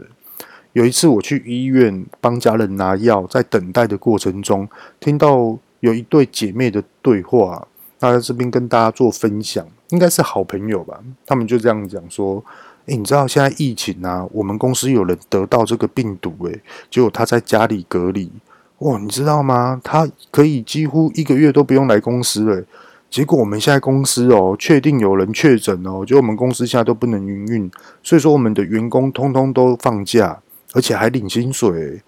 [0.73, 4.69] 有一次我去医院帮家人拿药，在等待的过程中，
[5.01, 7.67] 听到有一对姐妹的对话，
[8.01, 10.99] 那在这边跟大家做分享，应该是好朋友吧？
[11.27, 12.43] 他们就这样讲说
[12.87, 16.61] ：“诶，你知道现在疫情啊，我们公司有人得到这个病毒，诶，
[16.91, 18.31] 结果他在家里隔离，
[18.79, 19.81] 哇，你知道吗？
[19.85, 22.65] 他可以几乎一个月都不用来公司了。
[23.11, 27.71] 结果我们现在公司哦，确定有人确诊哦，就我们公司现在都不能营运，
[28.03, 30.41] 所以说我们的员工通通都放假。”
[30.73, 32.01] 而且还领薪水，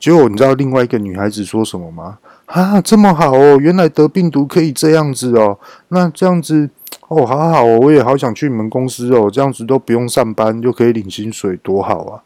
[0.00, 2.18] 结果你知道另外一个女孩子说什么吗？
[2.48, 6.68] 啊，这么好哦，原来得病毒可以这样子哦，那这样子
[7.08, 12.22] 哦，好好哦，我也好想去你们公司哦，这样子都不用上班就可以领薪水，多好啊！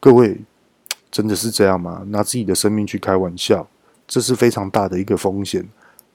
[0.00, 0.40] 各位，
[1.10, 2.02] 真的是这样吗？
[2.08, 3.68] 拿自己的生命去开玩笑，
[4.08, 5.68] 这是非常大的一个风险，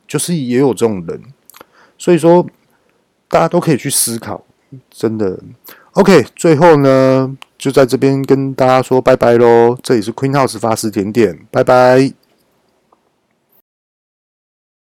[0.08, 1.22] 就是也有这种人，
[2.00, 2.44] 所以说
[3.30, 4.44] 大家都可以去思考，
[4.90, 5.40] 真的。
[5.92, 9.78] OK，最后呢，就在这边跟大家说拜拜喽！
[9.84, 12.25] 这里是 Queen House 法式甜点，拜拜。